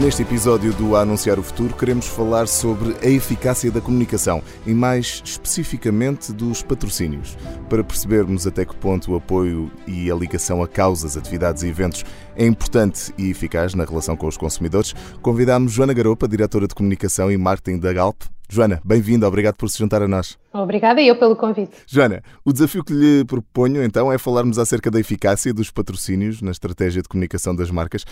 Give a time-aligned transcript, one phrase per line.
[0.00, 4.72] Neste episódio do A Anunciar o Futuro, queremos falar sobre a eficácia da comunicação e,
[4.72, 7.36] mais especificamente, dos patrocínios.
[7.68, 12.02] Para percebermos até que ponto o apoio e a ligação a causas, atividades e eventos
[12.34, 17.30] é importante e eficaz na relação com os consumidores, convidamos Joana Garopa, diretora de comunicação
[17.30, 18.22] e marketing da Galp.
[18.52, 20.36] Joana, bem-vinda, obrigado por se juntar a nós.
[20.52, 21.70] Obrigada eu pelo convite.
[21.86, 26.50] Joana, o desafio que lhe proponho então é falarmos acerca da eficácia dos patrocínios na
[26.50, 28.04] estratégia de comunicação das marcas.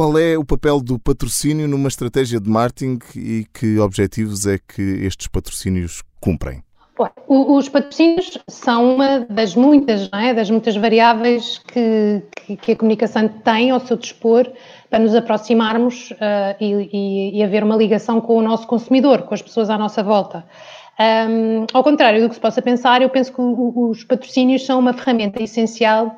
[0.00, 4.80] Qual é o papel do patrocínio numa estratégia de marketing e que objetivos é que
[4.80, 6.62] estes patrocínios cumprem?
[7.28, 10.32] Os patrocínios são uma das muitas, é?
[10.32, 12.22] das muitas variáveis que,
[12.62, 14.50] que, a comunicação tem ao seu dispor
[14.88, 19.34] para nos aproximarmos uh, e, e, e, haver uma ligação com o nosso consumidor, com
[19.34, 20.46] as pessoas à nossa volta.
[20.98, 24.94] Um, ao contrário do que se possa pensar, eu penso que os patrocínios são uma
[24.94, 26.16] ferramenta essencial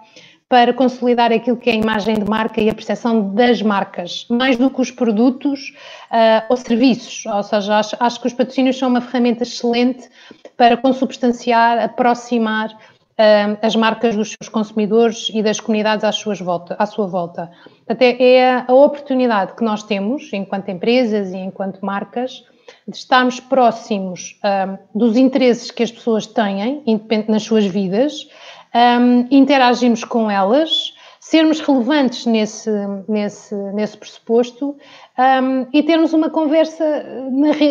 [0.53, 4.55] para consolidar aquilo que é a imagem de marca e a percepção das marcas, mais
[4.59, 5.73] do que os produtos
[6.11, 7.25] uh, ou serviços.
[7.25, 10.11] Ou seja, acho, acho, que os patrocínios são uma ferramenta excelente
[10.55, 16.77] para consubstanciar, aproximar uh, as marcas dos seus consumidores e das comunidades às suas volta,
[16.79, 17.51] à sua volta.
[17.89, 22.45] Até é a oportunidade que nós temos, enquanto empresas e enquanto marcas,
[22.87, 26.83] de estarmos próximos uh, dos interesses que as pessoas têm
[27.27, 28.29] nas suas vidas
[28.75, 32.71] um, interagirmos com elas, sermos relevantes nesse,
[33.09, 34.77] nesse, nesse pressuposto
[35.19, 36.85] um, e termos uma conversa,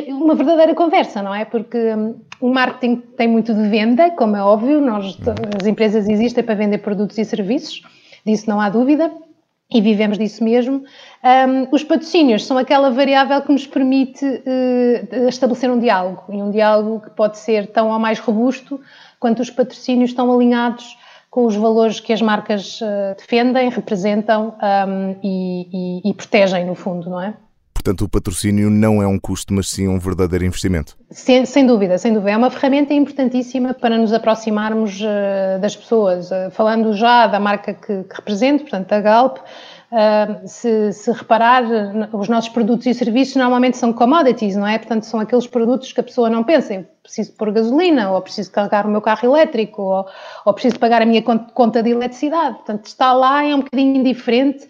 [0.08, 1.43] uma verdadeira conversa, não é?
[1.43, 5.17] Porque um, o marketing tem muito de venda, como é óbvio, nós,
[5.59, 7.81] as empresas existem para vender produtos e serviços,
[8.26, 9.11] disso não há dúvida.
[9.73, 10.83] E vivemos disso mesmo.
[11.23, 16.52] Um, os patrocínios são aquela variável que nos permite uh, estabelecer um diálogo, e um
[16.52, 18.81] diálogo que pode ser tão ou mais robusto
[19.21, 20.98] quanto os patrocínios estão alinhados
[21.30, 26.76] com os valores que as marcas uh, defendem, representam um, e, e, e, protegem, no
[26.76, 27.33] fundo, não é?
[27.73, 30.98] Portanto, o patrocínio não é um custo, mas sim um verdadeiro investimento.
[31.09, 32.32] Sem, sem dúvida, sem dúvida.
[32.32, 36.30] É uma ferramenta importantíssima para nos aproximarmos uh, das pessoas.
[36.30, 39.38] Uh, falando já da marca que, que represento, portanto, a Galp,
[40.45, 41.63] Se, se, reparar,
[42.13, 44.77] os nossos produtos e serviços normalmente são commodities, não é?
[44.77, 48.49] Portanto, são aqueles produtos que a pessoa não pensa, eu preciso pôr gasolina, ou preciso
[48.52, 50.05] carregar o meu carro elétrico, ou,
[50.45, 52.55] ou preciso pagar a minha conta de eletricidade.
[52.55, 54.65] Portanto, está lá, é um bocadinho indiferente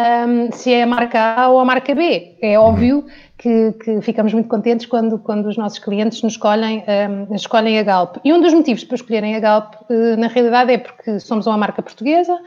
[0.00, 2.36] um, se é a marca A ou a marca B.
[2.40, 3.04] É óbvio
[3.36, 6.84] que, que, ficamos muito contentes quando, quando os nossos clientes nos escolhem,
[7.28, 8.16] um, escolhem a Galp.
[8.24, 11.56] E um dos motivos para escolherem a Galp, uh, na realidade, é porque somos uma
[11.56, 12.38] marca portuguesa,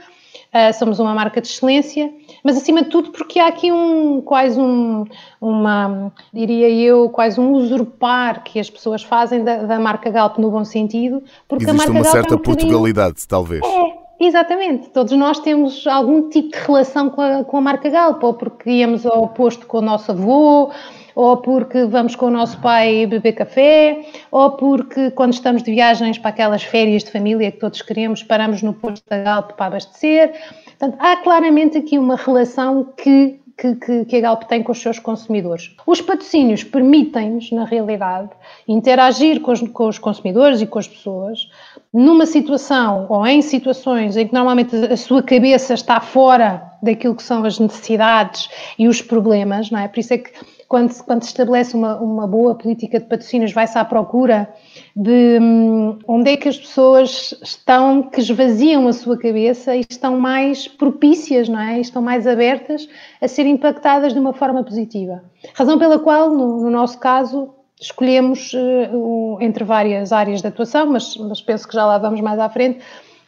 [0.54, 2.12] Uh, somos uma marca de excelência,
[2.44, 5.06] mas acima de tudo porque há aqui um quase um,
[5.42, 10.52] uma, diria eu, quase um usurpar que as pessoas fazem da, da marca Galp no
[10.52, 13.62] bom sentido, porque Existe a marca uma Galp certa é um Portugalidade, talvez.
[13.64, 18.24] É, Exatamente, todos nós temos algum tipo de relação com a, com a marca Galp,
[18.24, 20.72] ou porque íamos ao posto com o nosso avô,
[21.16, 26.18] ou porque vamos com o nosso pai beber café, ou porque quando estamos de viagens
[26.18, 30.34] para aquelas férias de família que todos queremos, paramos no posto da Galp para abastecer.
[30.66, 35.00] Portanto, há claramente aqui uma relação que que, que, a Galp tem com os seus
[35.00, 35.76] consumidores.
[35.86, 38.30] Os patrocínios permitem-nos, na realidade,
[38.68, 41.48] interagir com os, com os, consumidores e com as pessoas
[41.94, 47.24] numa situação ou em situações em que normalmente a sua cabeça está fora daquilo que
[47.24, 49.88] são as necessidades e os problemas, não é?
[49.88, 50.32] Por isso é que
[50.74, 54.52] quando, quando se estabelece uma, uma boa política de patrocínios, vai-se à procura
[54.96, 60.20] de hum, onde é que as pessoas estão que esvaziam a sua cabeça e estão
[60.20, 61.80] mais propícias, não é?
[61.80, 62.90] estão mais abertas
[63.22, 65.24] a ser impactadas de uma forma positiva.
[65.54, 71.16] Razão pela qual, no, no nosso caso, escolhemos uh, entre várias áreas de atuação, mas,
[71.18, 72.80] mas penso que já lá vamos mais à frente.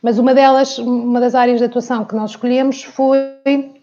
[0.01, 3.75] Mas uma delas, uma das áreas de atuação que nós escolhemos foi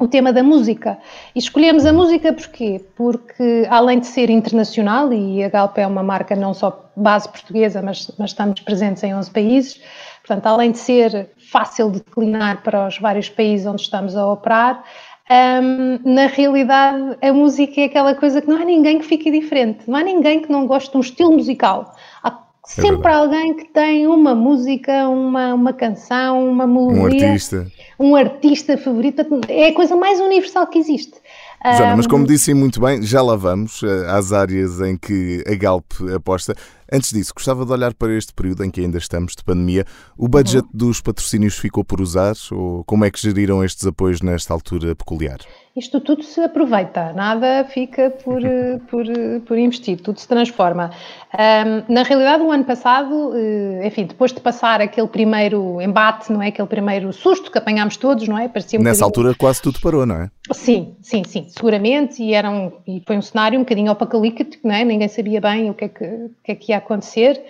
[0.00, 0.98] o tema da música.
[1.34, 2.84] E escolhemos a música porquê?
[2.96, 7.82] Porque, além de ser internacional, e a Galp é uma marca não só base portuguesa,
[7.82, 9.80] mas, mas estamos presentes em 11 países,
[10.26, 14.82] portanto, além de ser fácil de declinar para os vários países onde estamos a operar,
[15.30, 19.88] um, na realidade, a música é aquela coisa que não há ninguém que fique diferente,
[19.88, 21.94] não há ninguém que não goste de um estilo musical.
[22.22, 22.32] Há
[22.66, 27.00] é sempre alguém que tem uma música, uma, uma canção, uma melodia.
[27.00, 27.66] Um artista.
[27.98, 29.22] Um artista favorito.
[29.48, 31.14] É a coisa mais universal que existe.
[31.62, 35.54] Joana, mas como disse muito bem, já lá vamos eh, às áreas em que a
[35.54, 36.54] Galp aposta.
[36.92, 39.84] Antes disso, gostava de olhar para este período em que ainda estamos de pandemia.
[40.16, 40.70] O budget uhum.
[40.74, 45.38] dos patrocínios ficou por usar ou como é que geriram estes apoios nesta altura peculiar?
[45.76, 48.42] Isto tudo se aproveita, nada fica por,
[48.90, 49.06] por,
[49.46, 50.90] por investir, tudo se transforma.
[51.32, 56.42] Um, na realidade, o ano passado, eh, enfim, depois de passar aquele primeiro embate, não
[56.42, 56.48] é?
[56.48, 58.48] Aquele primeiro susto que apanhámos todos, não é?
[58.48, 59.28] Parecia um Nessa bocadinho...
[59.28, 60.30] altura quase tudo parou, não é?
[60.52, 64.74] Sim, sim, sim, seguramente, e, era um, e foi um cenário um bocadinho apocalíptico, não
[64.74, 64.84] é?
[64.84, 67.42] Ninguém sabia bem o que é que, o que, é que ia acontecer.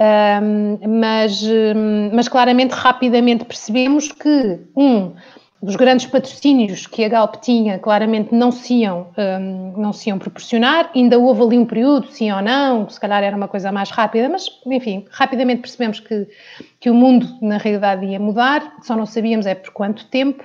[0.00, 1.42] Um, mas,
[2.12, 5.12] mas claramente, rapidamente percebemos que, um,
[5.62, 10.18] dos grandes patrocínios que a Galp tinha, claramente não se, iam, um, não se iam
[10.18, 10.90] proporcionar.
[10.92, 14.28] Ainda houve ali um período, sim ou não, se calhar era uma coisa mais rápida,
[14.28, 16.26] mas, enfim, rapidamente percebemos que,
[16.80, 20.42] que o mundo, na realidade, ia mudar, só não sabíamos é por quanto tempo.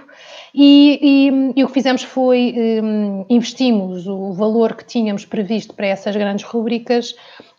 [0.53, 5.87] E, e, e o que fizemos foi um, investimos o valor que tínhamos previsto para
[5.87, 7.15] essas grandes rubricas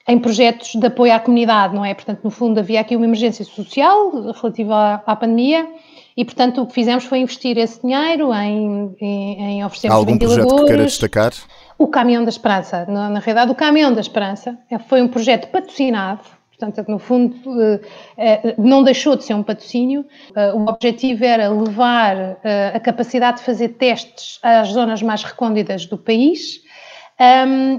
[0.08, 1.92] em projetos de apoio à comunidade, não é?
[1.94, 5.68] Portanto, no fundo, havia aqui uma emergência social relativa à, à pandemia
[6.16, 10.18] e, portanto, o que fizemos foi investir esse dinheiro em, em, em oferecer Há algum
[10.18, 11.32] projeto que queira destacar?
[11.76, 12.86] O Caminhão da Esperança.
[12.86, 14.58] Na, na realidade, o Caminhão da Esperança
[14.88, 16.22] foi um projeto patrocinado
[16.58, 17.80] Portanto, no fundo, eh,
[18.16, 20.04] eh, não deixou de ser um patrocínio.
[20.34, 22.36] Eh, o objetivo era levar
[22.74, 26.60] a capacidade de fazer testes às zonas mais recônditas do país.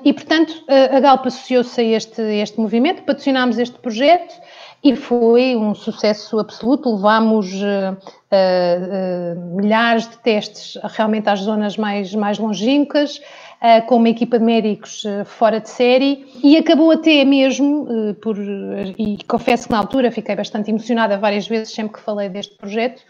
[0.03, 4.35] E, portanto, a Galpa associou-se a este, este movimento, patrocinámos este projeto
[4.83, 6.95] e foi um sucesso absoluto.
[6.95, 7.97] Levámos uh,
[8.31, 14.45] uh, milhares de testes realmente às zonas mais, mais longínquas, uh, com uma equipa de
[14.45, 17.87] médicos fora de série, e acabou até mesmo,
[18.21, 22.55] por, e confesso que na altura fiquei bastante emocionada várias vezes sempre que falei deste
[22.55, 23.01] projeto,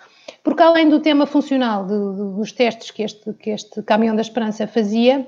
[0.44, 4.22] porque além do tema funcional de, de, dos testes que este, que este Caminhão da
[4.22, 5.26] Esperança fazia,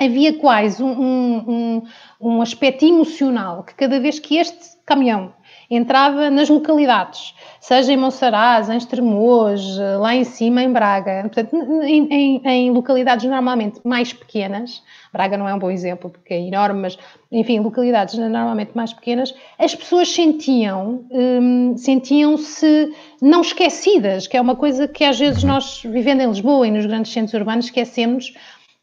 [0.00, 1.82] havia quase um, um,
[2.20, 5.32] um aspecto emocional que cada vez que este caminhão
[5.70, 9.62] entrava nas localidades, seja em Monsaraz, em Estremoz,
[10.00, 11.54] lá em cima em Braga, portanto,
[11.84, 14.82] em, em, em, localidades normalmente mais pequenas,
[15.12, 16.98] Braga não é um bom exemplo porque é enorme, mas
[17.30, 22.92] enfim, localidades normalmente mais pequenas, as pessoas sentiam, hum, sentiam-se
[23.22, 26.86] não esquecidas, que é uma coisa que às vezes nós, vivendo em Lisboa e nos
[26.86, 28.32] grandes centros urbanos, esquecemos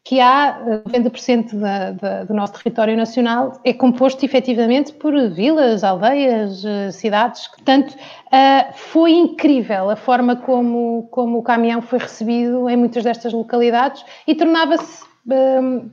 [0.08, 5.84] que há 90% eh, da, da, do nosso território nacional é composto efetivamente por vilas,
[5.84, 7.46] aldeias, eh, cidades.
[7.48, 13.34] Portanto, uh, foi incrível a forma como, como o caminhão foi recebido em muitas destas
[13.34, 15.06] localidades e tornava-se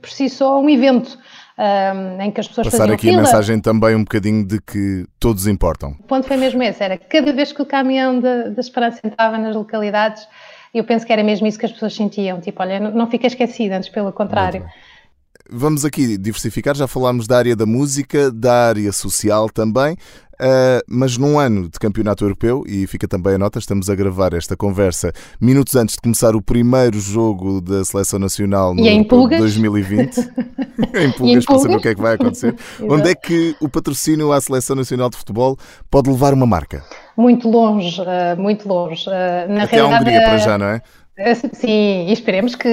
[0.00, 1.18] por si só um evento.
[1.58, 3.20] Um, em que as pessoas Passar aqui fila.
[3.20, 5.96] a mensagem também um bocadinho de que todos importam.
[6.00, 9.56] O ponto foi mesmo esse, era cada vez que o caminhão da Esperança entrava nas
[9.56, 10.28] localidades,
[10.78, 13.76] eu penso que era mesmo isso que as pessoas sentiam, tipo, olha, não fica esquecida,
[13.76, 14.64] antes pelo contrário.
[15.48, 19.96] Vamos aqui diversificar, já falámos da área da música, da área social também.
[20.40, 24.34] Uh, mas num ano de campeonato europeu, e fica também a nota, estamos a gravar
[24.34, 30.18] esta conversa minutos antes de começar o primeiro jogo da Seleção Nacional no em 2020.
[30.94, 32.54] em pulgas, para saber o que é que vai acontecer.
[32.82, 35.56] Onde é que o patrocínio à Seleção Nacional de Futebol
[35.90, 36.84] pode levar uma marca?
[37.16, 39.08] Muito longe, uh, muito longe.
[39.08, 40.82] Uh, na Até realidade, a Hungria para já, não é?
[41.18, 42.68] É, sim, esperemos que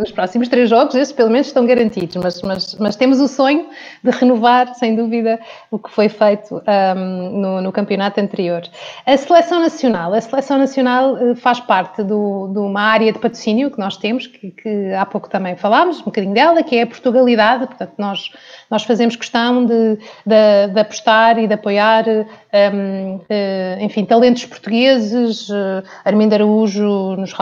[0.00, 3.66] os próximos três jogos, esses pelo menos estão garantidos, mas, mas, mas temos o sonho
[4.00, 5.40] de renovar, sem dúvida,
[5.72, 6.62] o que foi feito
[6.96, 8.62] um, no, no, campeonato anterior.
[9.04, 13.72] A seleção nacional, a seleção nacional eh, faz parte do, de uma área de patrocínio
[13.72, 16.86] que nós temos, que, que há pouco também falámos, um bocadinho dela, que é a
[16.86, 18.30] Portugalidade, portanto nós,
[18.70, 25.48] nós fazemos questão de, de, de apostar e de apoiar, um, eh, enfim, talentos portugueses,
[26.04, 27.32] Armindo Araújo nos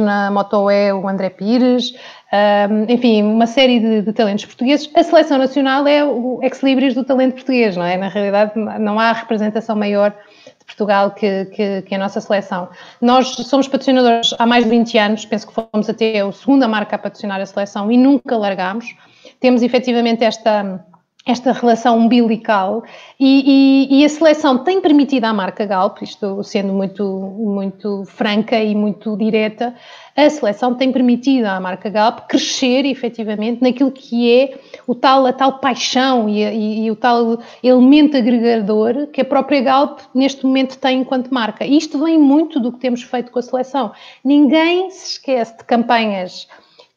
[0.00, 1.94] na Motoé o André Pires,
[2.32, 4.90] um, enfim, uma série de, de, talentos portugueses.
[4.94, 7.96] A seleção nacional é o ex-libris do talento português, não é?
[7.96, 12.68] Na realidade, não há representação maior de Portugal que, que, que, a nossa seleção.
[13.00, 16.96] Nós somos patrocinadores há mais de 20 anos, penso que fomos até a segunda marca
[16.96, 18.96] a patrocinar a seleção e nunca largámos.
[19.38, 20.84] Temos efetivamente esta
[21.26, 22.84] esta relação umbilical
[23.18, 28.58] e, e, e, a seleção tem permitido à marca Galp, isto sendo muito, muito franca
[28.62, 29.74] e muito direta,
[30.14, 35.32] a seleção tem permitido à marca Galp crescer efetivamente naquilo que é o tal, a
[35.32, 41.00] tal paixão e, e, o tal elemento agregador que a própria Galp neste momento tem
[41.00, 41.64] enquanto marca.
[41.64, 43.92] E isto vem muito do que temos feito com a seleção.
[44.22, 46.46] Ninguém se esquece de campanhas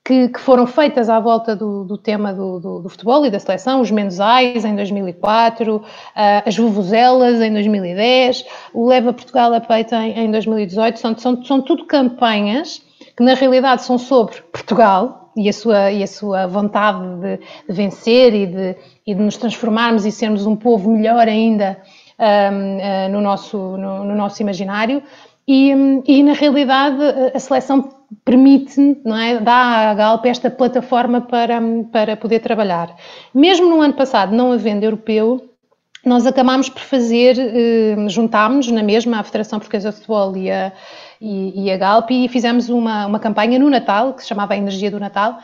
[0.08, 3.38] que, que, foram feitas à volta do, do tema do, do, do, futebol e da
[3.40, 5.84] seleção, os mensais em 2004, uh,
[6.46, 11.62] as vuvuzelas em 2010, o Leva Portugal a Peito em, em 2018, são, são, são
[11.62, 12.82] tudo campanhas
[13.18, 17.38] que na realidade são sobre Portugal, e, a sua, e a sua vontade de,
[17.68, 21.78] de vencer e de, e de nos transformarmos e sermos um povo melhor ainda
[22.18, 25.04] um, uh, ah, no, nosso, no, no, nosso imaginário.
[25.48, 25.72] E,
[26.06, 27.02] e, na realidade
[27.34, 27.90] a seleção
[28.26, 31.62] permite, não é, dá à Galp esta plataforma para,
[31.92, 32.94] para poder trabalhar.
[33.34, 35.50] Mesmo no ano passado, não havendo europeu,
[36.06, 40.72] nós acabámos por fazer, eh, juntámos na mesma a Federação Portuguesa de Futebol e a,
[41.20, 44.58] e, e a Galp e fizemos uma, uma campanha no Natal, que se chamava a
[44.58, 45.40] Energia do Natal,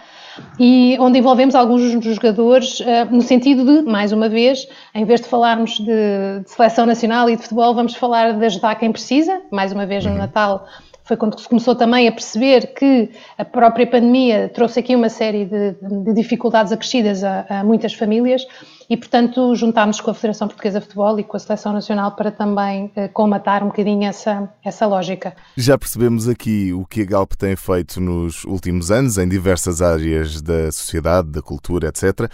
[0.59, 5.21] e onde envolvemos alguns dos jogadores uh, no sentido de, mais uma vez, em vez
[5.21, 9.41] de falarmos de, de, seleção nacional e de futebol, vamos falar de ajudar quem precisa.
[9.51, 10.17] Mais uma vez, no uhum.
[10.17, 10.67] Natal
[11.03, 15.45] foi quando se começou também a perceber que a própria pandemia trouxe aqui uma série
[15.45, 18.45] de, de dificuldades acrescidas a, a, muitas famílias
[18.89, 22.31] e, portanto, juntámos com a Federação Portuguesa de Futebol e com a Seleção Nacional para
[22.31, 25.35] também eh, comatar um bocadinho essa, essa lógica.
[25.57, 30.41] Já percebemos aqui o que a Galp tem feito nos últimos anos em diversas áreas
[30.41, 32.29] da sociedade, da cultura, etc.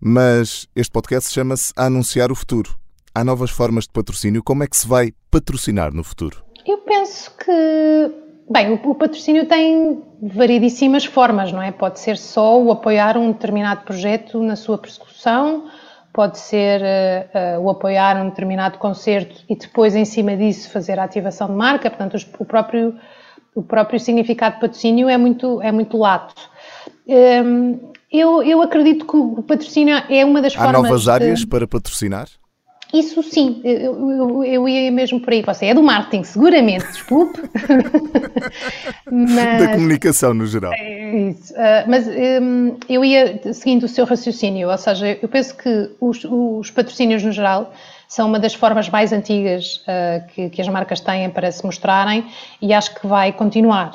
[0.00, 2.76] Mas este podcast chama-se Anunciar o Futuro.
[3.14, 4.42] Há novas formas de patrocínio.
[4.42, 6.47] Como é que se vai patrocinar no futuro?
[6.68, 8.12] Eu penso que,
[8.50, 11.72] bem, o, o, patrocínio tem variedíssimas formas, não é?
[11.72, 15.70] Pode ser só o apoiar um determinado projeto na sua persecução,
[16.12, 20.98] pode ser uh, uh, o apoiar um determinado concerto e depois, em cima disso, fazer
[20.98, 21.88] a ativação de marca.
[21.88, 22.94] Portanto, os, o, próprio,
[23.54, 26.34] o próprio significado de patrocínio é muito, é muito lato.
[27.06, 27.78] Um, ehm,
[28.12, 30.80] eu, eu acredito que o patrocínio é uma das Há formas.
[30.80, 31.46] Há novas áreas de...
[31.46, 32.28] para patrocinar?
[32.92, 35.42] Isso sim, eu, eu, eu, ia mesmo por aí.
[35.42, 37.38] Você é do marketing, seguramente, desculpe.
[39.10, 40.72] mas, da comunicação no geral.
[40.72, 41.52] É isso.
[41.52, 46.24] Uh, mas um, eu ia seguindo o seu raciocínio, ou seja, eu penso que os,
[46.24, 47.74] os patrocínios no geral
[48.08, 52.24] são uma das formas mais antigas uh, que, que, as marcas têm para se mostrarem
[52.60, 53.92] e acho que vai continuar.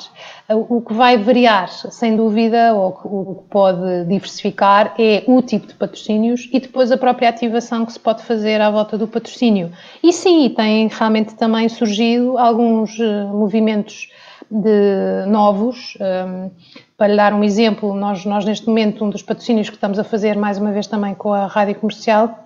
[0.48, 5.66] Uh, o que vai variar, sem dúvida, ou o que pode diversificar é o tipo
[5.66, 9.72] de patrocínios e depois a própria ativação que se pode fazer à volta do patrocínio.
[10.00, 14.08] E sim, tem realmente também surgido alguns uh, movimentos
[14.48, 15.98] de novos.
[16.00, 16.50] Um,
[16.96, 20.04] para lhe dar um exemplo, nós, nós neste momento, um dos patrocínios que estamos a
[20.04, 22.43] fazer, mais uma vez também com a rádio comercial,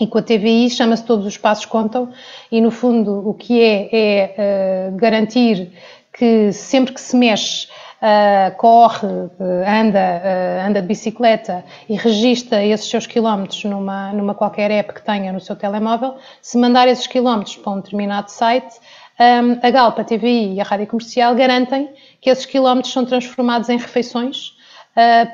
[0.00, 2.10] e com a TVI chama-se Todos os Passos Contam,
[2.50, 5.70] e no fundo o que é é uh, garantir
[6.12, 7.68] que sempre que se mexe,
[8.02, 9.32] uh, corre, uh,
[9.66, 15.32] anda, anda de bicicleta e registra esses seus quilómetros numa, numa qualquer app que tenha
[15.32, 18.74] no seu telemóvel, se mandar esses quilómetros para um determinado site,
[19.18, 21.88] um, a Galpa, a TVI e a Rádio Comercial garantem
[22.20, 24.54] que esses quilómetros são transformados em refeições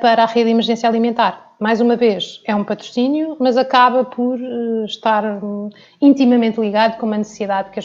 [0.01, 4.39] para a rede de emergência alimentar mais uma vez, é um patrocínio, mas acaba por
[4.39, 5.69] uh, estar um,
[6.01, 7.79] intimamente ligado com uma necessidade que,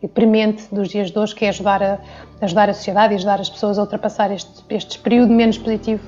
[0.00, 1.98] é premente dos dias de hoje, que é ajudar a,
[2.40, 6.04] ajudar a sociedade e ajudar as pessoas a ultrapassar este, este período menos positivo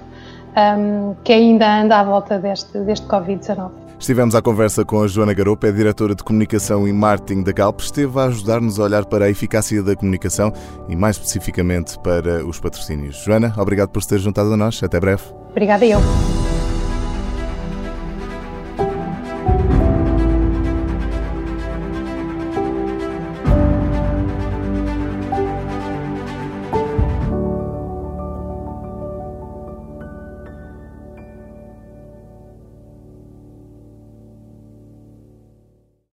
[0.56, 3.72] um, que ainda anda à volta deste, deste Covid-19.
[3.98, 7.80] Estivemos à conversa com a Joana Garopa, é diretora de comunicação e marketing da Galp.
[7.80, 10.52] Esteve a ajudar-nos a olhar para a eficácia da comunicação
[10.88, 13.16] e, mais especificamente, para os patrocínios.
[13.24, 14.80] Joana, obrigado por se ter juntado a nós.
[14.84, 15.24] Até breve.
[15.50, 15.98] Obrigada eu.